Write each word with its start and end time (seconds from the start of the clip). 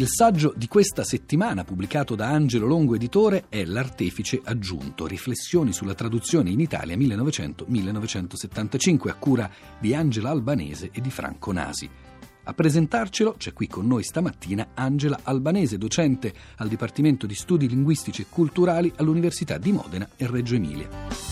Il 0.00 0.08
saggio 0.08 0.54
di 0.56 0.66
questa 0.66 1.04
settimana, 1.04 1.62
pubblicato 1.62 2.14
da 2.14 2.28
Angelo 2.28 2.66
Longo 2.66 2.94
Editore, 2.94 3.44
è 3.50 3.66
L'artefice 3.66 4.40
aggiunto, 4.42 5.06
riflessioni 5.06 5.74
sulla 5.74 5.92
traduzione 5.92 6.48
in 6.48 6.58
Italia 6.58 6.96
1900-1975, 6.96 9.10
a 9.10 9.14
cura 9.16 9.50
di 9.78 9.94
Angela 9.94 10.30
Albanese 10.30 10.88
e 10.90 11.02
di 11.02 11.10
Franco 11.10 11.52
Nasi. 11.52 11.86
A 12.44 12.54
presentarcelo 12.54 13.34
c'è 13.36 13.52
qui 13.52 13.66
con 13.66 13.86
noi 13.86 14.02
stamattina 14.02 14.68
Angela 14.72 15.20
Albanese, 15.22 15.76
docente 15.76 16.32
al 16.56 16.68
Dipartimento 16.68 17.26
di 17.26 17.34
Studi 17.34 17.68
Linguistici 17.68 18.22
e 18.22 18.26
Culturali 18.30 18.90
all'Università 18.96 19.58
di 19.58 19.70
Modena 19.70 20.08
e 20.16 20.26
Reggio 20.26 20.54
Emilia. 20.54 21.29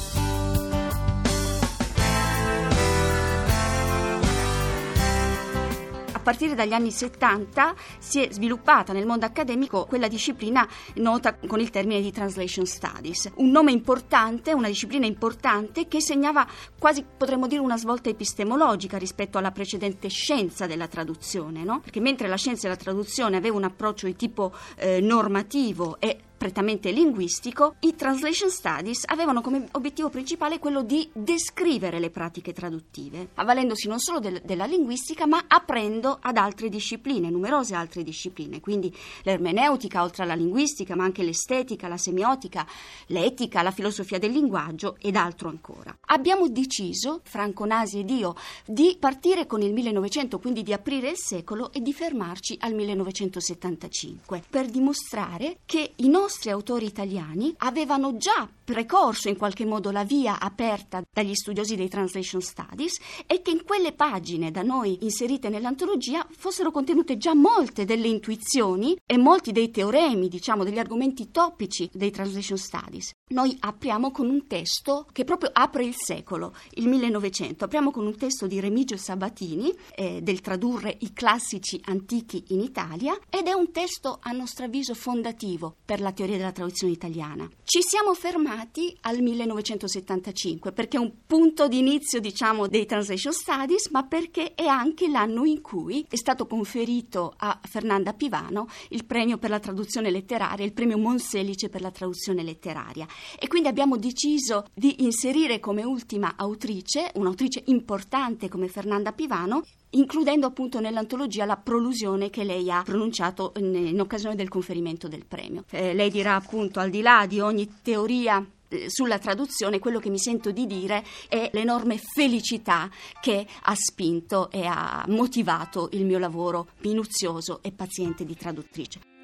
Partire 6.29 6.55
dagli 6.55 6.75
anni 6.75 6.91
70 6.91 7.75
si 7.99 8.23
è 8.23 8.31
sviluppata 8.31 8.93
nel 8.93 9.07
mondo 9.07 9.25
accademico 9.25 9.87
quella 9.87 10.09
disciplina 10.09 10.69
nota 10.97 11.35
con 11.35 11.59
il 11.59 11.71
termine 11.71 12.03
di 12.03 12.13
Translation 12.13 12.67
Studies. 12.67 13.31
Un 13.37 13.51
nome 13.51 13.73
importante, 13.73 14.53
una 14.53 14.69
disciplina 14.69 15.07
importante 15.07 15.89
che 15.89 16.03
segnava 16.03 16.47
quasi 16.79 17.03
potremmo 17.17 17.47
dire 17.47 17.63
una 17.63 17.79
svolta 17.79 18.11
epistemologica 18.11 18.99
rispetto 18.99 19.39
alla 19.39 19.53
precedente 19.53 20.09
scienza 20.09 20.67
della 20.67 20.87
traduzione, 20.87 21.65
no? 21.65 21.81
Perché 21.81 22.01
mentre 22.01 22.29
la 22.29 22.37
scienza 22.37 22.69
della 22.69 22.79
traduzione 22.79 23.39
aveva 23.39 23.57
un 23.57 23.65
approccio 23.65 24.05
di 24.05 24.15
tipo 24.15 24.53
eh, 24.77 25.01
normativo 25.01 25.97
e 25.99 26.19
prettamente 26.38 26.92
linguistico, 26.92 27.75
i 27.81 27.97
Translation 27.97 28.48
Studies 28.48 29.03
avevano 29.06 29.41
come 29.41 29.67
obiettivo 29.72 30.08
principale 30.08 30.61
quello 30.61 30.83
di 30.83 31.11
descrivere 31.12 31.98
le 31.98 32.11
pratiche 32.11 32.53
traduttive, 32.53 33.30
avvalendosi 33.34 33.89
non 33.89 33.98
solo 33.98 34.20
del, 34.20 34.41
della 34.45 34.64
linguistica, 34.64 35.27
ma 35.27 35.45
aprendo 35.48 36.17
ad 36.22 36.36
altre 36.36 36.69
discipline, 36.69 37.28
numerose 37.28 37.75
altre 37.75 38.05
discipline, 38.05 38.61
quindi 38.61 38.95
l'ermeneutica, 39.25 40.03
oltre 40.03 40.22
alla 40.22 40.34
linguistica, 40.34 40.95
ma 40.95 41.03
anche 41.03 41.25
l'estetica, 41.25 41.89
la 41.89 41.97
semiotica, 41.97 42.64
l'etica, 43.06 43.62
la 43.62 43.73
filosofia 43.73 44.19
del 44.19 44.30
linguaggio 44.30 44.97
ed 45.00 45.17
altro 45.17 45.48
ancora. 45.48 45.95
Abbiamo 46.06 46.48
deciso, 46.48 47.20
Franco 47.25 47.64
Nasi 47.64 47.98
ed 47.98 48.11
io, 48.11 48.36
di 48.64 48.97
partire 48.98 49.47
con 49.47 49.61
il 49.61 49.73
1900, 49.73 50.39
quindi 50.39 50.62
di 50.62 50.73
aprire 50.73 51.11
il 51.11 51.19
secolo 51.19 51.73
e 51.73 51.80
di 51.80 51.92
fermarci 51.92 52.56
al 52.61 52.75
1975, 52.75 54.45
per 54.48 54.67
dimostrare 54.67 55.58
che 55.67 55.95
i 55.97 56.08
nostri 56.08 56.27
nostri 56.29 56.51
autori 56.51 56.84
italiani 56.84 57.55
avevano 57.57 58.19
già 58.19 58.47
precorso 58.62 59.31
in 59.31 59.37
qualche 59.39 59.65
modo 59.65 59.91
la 59.91 60.05
via 60.05 60.39
aperta 60.39 61.03
dagli 61.11 61.35
studiosi 61.35 61.75
dei 61.75 61.89
Translation 61.89 62.43
Studies 62.43 62.98
e 63.27 63.41
che 63.41 63.51
in 63.51 63.65
quelle 63.65 63.93
pagine 63.93 64.51
da 64.51 64.61
noi 64.61 64.98
inserite 65.01 65.48
nell'antologia 65.48 66.27
fossero 66.37 66.70
contenute 66.70 67.17
già 67.17 67.35
molte 67.35 67.87
delle 67.87 68.09
intuizioni 68.09 68.95
e 69.07 69.17
molti 69.17 69.53
dei 69.53 69.70
teoremi, 69.70 70.29
diciamo, 70.29 70.65
degli 70.65 70.79
argomenti 70.79 71.31
topici 71.31 71.89
dei 71.95 72.11
Translation 72.11 72.59
Studies. 72.59 73.13
Noi 73.31 73.57
apriamo 73.59 74.11
con 74.11 74.29
un 74.29 74.47
testo 74.47 75.07
che 75.13 75.25
proprio 75.25 75.51
apre 75.55 75.87
il 75.87 75.95
secolo, 75.97 76.55
il 76.75 76.89
1900. 76.89 77.65
Apriamo 77.65 77.91
con 77.91 78.05
un 78.07 78.17
testo 78.17 78.47
di 78.47 78.61
Remigio 78.61 78.98
Sabatini 78.98 79.75
eh, 79.95 80.20
del 80.20 80.42
tradurre 80.42 80.95
i 81.01 81.15
classici 81.15 81.81
antichi 81.87 82.45
in 82.48 82.61
Italia 82.61 83.19
ed 83.31 83.47
è 83.47 83.53
un 83.53 83.73
testo 83.73 84.19
a 84.20 84.33
nostro 84.33 84.67
avviso 84.67 84.92
fondativo 84.92 85.77
per 85.87 86.01
la 86.01 86.13
teoria 86.19 86.36
della 86.36 86.50
traduzione 86.50 86.92
italiana. 86.92 87.48
Ci 87.62 87.80
siamo 87.80 88.12
fermati 88.12 88.97
al 89.02 89.20
1975 89.22 90.73
perché 90.73 90.96
è 90.96 91.01
un 91.01 91.12
punto 91.24 91.68
di 91.68 91.79
inizio, 91.79 92.18
diciamo, 92.18 92.67
dei 92.67 92.86
Translation 92.86 93.33
Studies, 93.33 93.89
ma 93.90 94.02
perché 94.02 94.55
è 94.55 94.67
anche 94.67 95.07
l'anno 95.07 95.45
in 95.45 95.61
cui 95.61 96.05
è 96.08 96.17
stato 96.17 96.48
conferito 96.48 97.34
a 97.36 97.61
Fernanda 97.62 98.14
Pivano 98.14 98.67
il 98.89 99.05
premio 99.05 99.39
per 99.39 99.51
la 99.51 99.61
traduzione 99.61 100.11
letteraria, 100.11 100.64
il 100.64 100.73
premio 100.73 100.98
Monselice 100.98 101.68
per 101.68 101.83
la 101.83 101.92
traduzione 101.92 102.42
letteraria. 102.42 103.07
E 103.39 103.46
quindi 103.46 103.68
abbiamo 103.68 103.96
deciso 103.96 104.64
di 104.74 105.05
inserire 105.05 105.61
come 105.61 105.84
ultima 105.84 106.34
autrice, 106.36 107.12
un'autrice 107.14 107.62
importante 107.67 108.48
come 108.48 108.67
Fernanda 108.67 109.12
Pivano, 109.12 109.62
includendo 109.91 110.47
appunto 110.47 110.81
nell'antologia 110.81 111.45
la 111.45 111.57
prolusione 111.57 112.31
che 112.31 112.45
lei 112.45 112.71
ha 112.71 112.83
pronunciato 112.83 113.53
in, 113.57 113.75
in 113.75 114.01
occasione 114.01 114.35
del 114.35 114.49
conferimento 114.49 115.09
del 115.09 115.25
premio. 115.27 115.65
Eh, 115.71 115.95
lei 115.95 116.11
dirà 116.11 116.35
appunto 116.35 116.81
al 116.81 116.91
di 116.91 117.01
là 117.01 117.27
di 117.27 117.41
ogni 117.41 117.69
teoria 117.83 118.45
eh, 118.69 118.91
sulla 118.91 119.19
traduzione 119.19 119.79
quello 119.79 119.99
che 119.99 120.11
mi 120.11 120.19
sento 120.19 120.51
di 120.51 120.67
dire 120.67 121.05
è 121.29 121.51
l'enorme 121.53 121.99
felicità 121.99 122.91
che 123.21 123.47
ha 123.63 123.75
spinto 123.75 124.51
e 124.51 124.65
ha 124.67 125.05
motivato 125.09 125.89
il 125.93 126.05
mio 126.05 126.19
lavoro 126.19 126.69
minuzioso 126.83 127.61
e 127.63 127.73
paziente 127.73 128.25
di 128.25 128.37
traduttrice. 128.37 129.18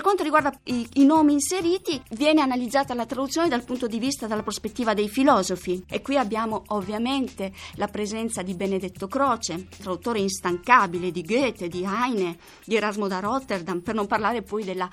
Per 0.00 0.08
quanto 0.08 0.24
riguarda 0.24 0.58
i, 0.64 0.88
i, 0.94 1.04
nomi 1.04 1.34
inseriti, 1.34 2.00
viene 2.12 2.40
analizzata 2.40 2.94
la 2.94 3.04
traduzione 3.04 3.48
dal 3.48 3.64
punto 3.64 3.86
di 3.86 3.98
vista 3.98 4.26
dalla 4.26 4.40
prospettiva 4.40 4.94
dei 4.94 5.10
filosofi. 5.10 5.84
E 5.86 6.00
qui 6.00 6.16
abbiamo 6.16 6.62
ovviamente 6.68 7.52
la 7.74 7.86
presenza 7.86 8.40
di 8.40 8.54
Benedetto 8.54 9.08
Croce, 9.08 9.66
traduttore 9.68 10.20
instancabile 10.20 11.10
di 11.10 11.20
Goethe, 11.20 11.68
di 11.68 11.84
Heine, 11.84 12.38
di 12.64 12.76
Erasmo 12.76 13.08
da 13.08 13.20
Rotterdam, 13.20 13.80
per 13.80 13.94
non 13.94 14.06
parlare 14.06 14.40
poi 14.40 14.64
della 14.64 14.88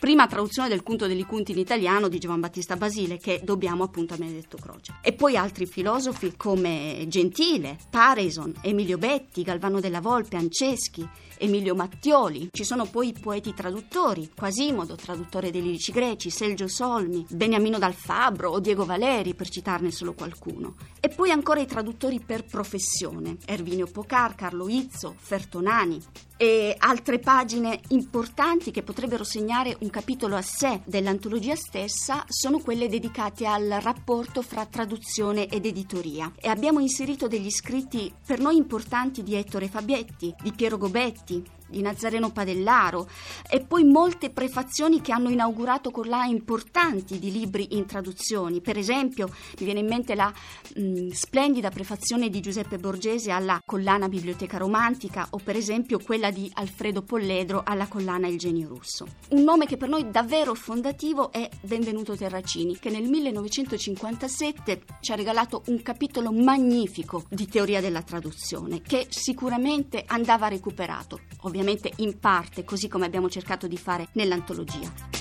prima 0.00 0.26
traduzione 0.26 0.70
del 0.70 0.82
Cunto 0.82 1.06
degli 1.06 1.26
Cunti 1.26 1.52
in 1.52 1.58
italiano 1.58 2.08
di 2.08 2.18
Giovan 2.18 2.40
Battista 2.40 2.74
Basile 2.74 3.18
che 3.18 3.42
dobbiamo 3.44 3.84
appunto 3.84 4.14
a 4.14 4.16
Benedetto 4.16 4.56
Croce. 4.56 4.94
E 5.02 5.12
poi 5.12 5.36
altri 5.36 5.66
filosofi 5.66 6.34
come 6.38 7.04
Gentile, 7.06 7.76
Pareison, 7.90 8.50
Emilio 8.62 8.96
Betti, 8.96 9.42
Galvano 9.42 9.78
della 9.78 10.00
Volpe, 10.00 10.38
Anceschi, 10.38 11.06
Emilio 11.36 11.74
Mattioli. 11.74 12.48
Ci 12.50 12.64
sono 12.64 12.86
poi 12.86 13.08
i 13.08 13.12
poeti 13.12 13.52
traduttori, 13.52 14.30
Quasimodo, 14.34 14.94
traduttore 14.94 15.50
dei 15.50 15.62
lirici 15.62 15.92
greci, 15.92 16.30
Sergio 16.30 16.66
Solmi, 16.66 17.26
Beniamino 17.28 17.78
dal 17.78 17.92
Fabbro 17.92 18.50
o 18.50 18.58
Diego 18.58 18.86
Valeri, 18.86 19.34
per 19.34 19.50
citarne 19.50 19.90
solo 19.90 20.14
qualcuno. 20.14 20.76
E 20.98 21.10
poi 21.10 21.30
ancora 21.30 21.60
i 21.60 21.66
traduttori 21.66 22.20
per 22.20 22.44
professione, 22.44 23.36
Ervinio 23.44 23.86
Pocar, 23.86 24.34
Carlo 24.34 24.66
Izzo, 24.66 25.14
Fertonani, 25.18 26.02
e 26.40 26.74
altre 26.78 27.18
pagine 27.18 27.80
importanti 27.88 28.70
che 28.70 28.82
potrebbero 28.82 29.24
segnare 29.24 29.76
un 29.80 29.89
capitolo 29.90 30.36
a 30.36 30.42
sé 30.42 30.80
dell'antologia 30.86 31.56
stessa 31.56 32.24
sono 32.28 32.58
quelle 32.58 32.88
dedicate 32.88 33.46
al 33.46 33.68
rapporto 33.80 34.42
fra 34.42 34.64
traduzione 34.66 35.48
ed 35.48 35.66
editoria. 35.66 36.32
E 36.36 36.48
abbiamo 36.48 36.80
inserito 36.80 37.28
degli 37.28 37.50
scritti 37.50 38.12
per 38.26 38.40
noi 38.40 38.56
importanti 38.56 39.22
di 39.22 39.34
Ettore 39.34 39.68
Fabietti, 39.68 40.34
di 40.42 40.52
Piero 40.52 40.78
Gobetti, 40.78 41.58
di 41.70 41.80
Nazareno 41.80 42.30
Padellaro 42.30 43.08
e 43.48 43.60
poi 43.60 43.84
molte 43.84 44.30
prefazioni 44.30 45.00
che 45.00 45.12
hanno 45.12 45.30
inaugurato 45.30 45.90
con 45.90 46.08
la 46.08 46.24
importanti 46.24 47.18
di 47.18 47.30
libri 47.30 47.76
in 47.76 47.86
traduzioni. 47.86 48.60
Per 48.60 48.76
esempio, 48.76 49.28
mi 49.28 49.64
viene 49.64 49.80
in 49.80 49.86
mente 49.86 50.14
la 50.14 50.32
mh, 50.76 50.82
mm, 50.82 51.08
splendida 51.10 51.70
prefazione 51.70 52.28
di 52.28 52.40
Giuseppe 52.40 52.78
Borgese 52.78 53.30
alla 53.30 53.60
collana 53.64 54.08
Biblioteca 54.08 54.58
Romantica 54.58 55.26
o 55.30 55.38
per 55.42 55.56
esempio 55.56 55.98
quella 55.98 56.30
di 56.30 56.50
Alfredo 56.54 57.02
Polledro 57.02 57.62
alla 57.64 57.86
collana 57.86 58.26
Il 58.26 58.38
genio 58.38 58.68
russo. 58.68 59.06
Un 59.30 59.42
nome 59.42 59.66
che 59.66 59.76
per 59.76 59.88
noi 59.88 60.10
davvero 60.10 60.54
fondativo 60.54 61.30
è 61.30 61.48
Benvenuto 61.60 62.16
Terracini, 62.16 62.78
che 62.78 62.90
nel 62.90 63.08
1957 63.08 64.82
ci 65.00 65.12
ha 65.12 65.14
regalato 65.14 65.62
un 65.66 65.82
capitolo 65.82 66.32
magnifico 66.32 67.24
di 67.28 67.46
teoria 67.46 67.80
della 67.80 68.02
traduzione 68.02 68.80
che 68.82 69.06
sicuramente 69.08 70.02
andava 70.06 70.48
recuperato. 70.48 71.20
Ovviamente 71.42 71.59
ovviamente 71.60 71.92
in 71.96 72.18
parte, 72.18 72.64
così 72.64 72.88
come 72.88 73.06
abbiamo 73.06 73.28
cercato 73.28 73.66
di 73.66 73.76
fare 73.76 74.08
nell'antologia. 74.12 75.19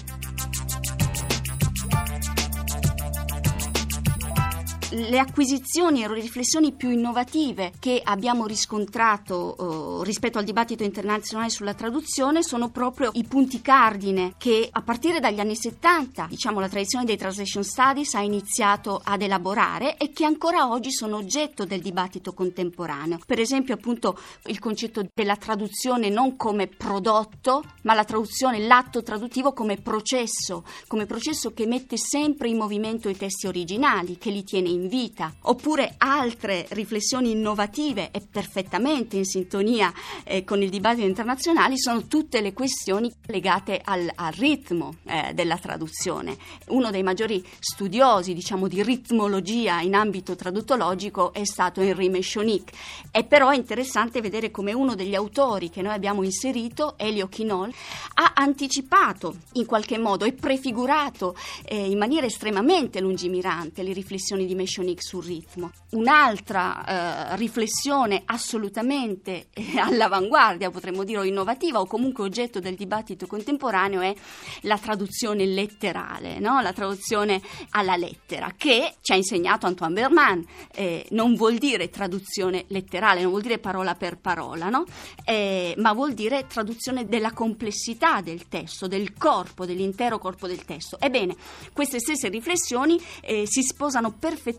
Le 4.91 5.19
acquisizioni 5.19 6.03
e 6.03 6.07
le 6.07 6.15
riflessioni 6.15 6.71
più 6.73 6.89
innovative 6.89 7.73
che 7.79 8.01
abbiamo 8.03 8.47
riscontrato 8.47 10.01
eh, 10.01 10.05
rispetto 10.05 10.39
al 10.39 10.43
dibattito 10.43 10.83
internazionale 10.83 11.49
sulla 11.49 11.73
traduzione 11.73 12.41
sono 12.41 12.69
proprio 12.69 13.11
i 13.13 13.23
punti 13.23 13.61
cardine 13.61 14.33
che 14.37 14.67
a 14.71 14.81
partire 14.81 15.19
dagli 15.19 15.39
anni 15.39 15.55
70, 15.55 16.27
diciamo 16.29 16.59
la 16.59 16.69
tradizione 16.69 17.05
dei 17.05 17.17
translation 17.17 17.63
studies 17.63 18.15
ha 18.15 18.21
iniziato 18.21 18.99
ad 19.03 19.21
elaborare 19.21 19.97
e 19.97 20.11
che 20.11 20.25
ancora 20.25 20.69
oggi 20.69 20.91
sono 20.91 21.17
oggetto 21.17 21.65
del 21.65 21.81
dibattito 21.81 22.33
contemporaneo. 22.33 23.19
Per 23.25 23.39
esempio 23.39 23.75
appunto 23.75 24.17
il 24.45 24.59
concetto 24.59 25.05
della 25.13 25.35
traduzione 25.35 26.09
non 26.09 26.35
come 26.35 26.67
prodotto, 26.67 27.63
ma 27.83 27.93
la 27.93 28.03
traduzione, 28.03 28.59
l'atto 28.59 29.03
traduttivo 29.03 29.53
come 29.53 29.77
processo, 29.77 30.63
come 30.87 31.05
processo 31.05 31.51
che 31.51 31.67
mette 31.67 31.97
sempre 31.97 32.49
in 32.49 32.57
movimento 32.57 33.09
i 33.09 33.17
testi 33.17 33.47
originali, 33.47 34.17
che 34.17 34.31
li 34.31 34.43
tiene 34.43 34.69
in 34.69 34.78
in 34.79 34.87
vita, 34.87 35.33
oppure 35.41 35.95
altre 35.97 36.65
riflessioni 36.69 37.31
innovative 37.31 38.11
e 38.11 38.21
perfettamente 38.21 39.17
in 39.17 39.25
sintonia 39.25 39.93
eh, 40.23 40.43
con 40.43 40.61
il 40.61 40.69
dibattito 40.69 41.05
internazionale 41.05 41.77
sono 41.77 42.07
tutte 42.07 42.41
le 42.41 42.53
questioni 42.53 43.11
legate 43.25 43.81
al, 43.83 44.09
al 44.15 44.33
ritmo 44.33 44.95
eh, 45.03 45.33
della 45.33 45.57
traduzione. 45.57 46.37
Uno 46.67 46.91
dei 46.91 47.03
maggiori 47.03 47.45
studiosi, 47.59 48.33
diciamo, 48.33 48.67
di 48.67 48.81
ritmologia 48.81 49.81
in 49.81 49.95
ambito 49.95 50.35
traduttologico 50.35 51.33
è 51.33 51.43
stato 51.43 51.81
Henri 51.81 52.09
Mechonic. 52.09 52.71
È 53.11 53.23
però 53.25 53.51
interessante 53.51 54.21
vedere 54.21 54.51
come 54.51 54.73
uno 54.73 54.95
degli 54.95 55.15
autori 55.15 55.69
che 55.69 55.81
noi 55.81 55.93
abbiamo 55.93 56.23
inserito, 56.23 56.97
Elio 56.97 57.27
Chinol, 57.27 57.73
ha 58.15 58.31
anticipato 58.35 59.35
in 59.53 59.65
qualche 59.65 59.97
modo 59.97 60.25
e 60.25 60.33
prefigurato 60.33 61.35
eh, 61.65 61.89
in 61.89 61.97
maniera 61.97 62.25
estremamente 62.25 63.01
lungimirante 63.01 63.83
le 63.83 63.93
riflessioni 63.93 64.45
di 64.45 64.55
Mechonic 64.69 65.01
sul 65.01 65.23
ritmo. 65.23 65.71
Un'altra 65.91 67.31
eh, 67.31 67.35
riflessione 67.37 68.21
assolutamente 68.25 69.47
eh, 69.51 69.79
all'avanguardia, 69.79 70.69
potremmo 70.69 71.03
dire, 71.03 71.19
o 71.19 71.23
innovativa 71.23 71.79
o 71.79 71.87
comunque 71.87 72.23
oggetto 72.23 72.59
del 72.59 72.75
dibattito 72.75 73.25
contemporaneo 73.25 74.01
è 74.01 74.13
la 74.61 74.77
traduzione 74.77 75.45
letterale, 75.45 76.37
no? 76.37 76.61
la 76.61 76.71
traduzione 76.71 77.41
alla 77.71 77.95
lettera, 77.95 78.53
che 78.55 78.95
ci 79.01 79.11
ha 79.11 79.15
insegnato 79.15 79.65
Antoine 79.65 79.93
Berman. 79.93 80.45
Eh, 80.71 81.07
non 81.11 81.33
vuol 81.33 81.57
dire 81.57 81.89
traduzione 81.89 82.65
letterale, 82.67 83.21
non 83.21 83.31
vuol 83.31 83.41
dire 83.41 83.57
parola 83.57 83.95
per 83.95 84.19
parola, 84.19 84.69
no? 84.69 84.85
eh, 85.25 85.73
ma 85.77 85.93
vuol 85.93 86.13
dire 86.13 86.45
traduzione 86.45 87.07
della 87.07 87.31
complessità 87.31 88.21
del 88.21 88.47
testo, 88.47 88.87
del 88.87 89.17
corpo, 89.17 89.65
dell'intero 89.65 90.19
corpo 90.19 90.45
del 90.45 90.63
testo. 90.63 90.99
Ebbene, 90.99 91.35
queste 91.73 91.99
stesse 91.99 92.29
riflessioni 92.29 92.99
eh, 93.21 93.45
si 93.47 93.63
sposano 93.63 94.11
perfettamente 94.11 94.57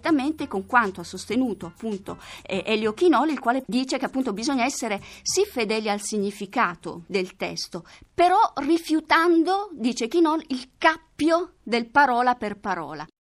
con 0.48 0.66
quanto 0.66 1.00
ha 1.00 1.04
sostenuto 1.04 1.66
appunto 1.66 2.18
eh, 2.42 2.62
Elio 2.66 2.92
Chinoli, 2.94 3.32
il 3.32 3.38
quale 3.38 3.62
dice 3.66 3.98
che 3.98 4.04
appunto 4.04 4.32
bisogna 4.32 4.64
essere 4.64 5.00
sì 5.22 5.44
fedeli 5.44 5.88
al 5.88 6.00
significato 6.00 7.02
del 7.06 7.36
testo, 7.36 7.84
però 8.14 8.38
rifiutando, 8.56 9.68
dice 9.72 10.08
Chinol, 10.08 10.42
il 10.48 10.70
cappio 10.78 11.54
del 11.62 11.86
parola 11.86 12.34
per 12.34 12.58
parola. 12.58 13.06